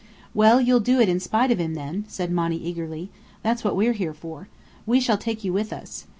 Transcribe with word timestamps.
"Well, 0.33 0.59
you'll 0.59 0.79
do 0.79 0.99
it 0.99 1.07
in 1.09 1.19
spite 1.19 1.51
of 1.51 1.59
him 1.59 1.75
then," 1.75 2.05
said 2.07 2.31
Monny 2.31 2.57
eagerly. 2.57 3.11
"That's 3.43 3.63
what 3.63 3.75
we're 3.75 3.93
here 3.93 4.15
for. 4.15 4.47
We 4.87 4.99
shall 4.99 5.19
take 5.19 5.43
you 5.43 5.53
with 5.53 5.71
us. 5.71 6.07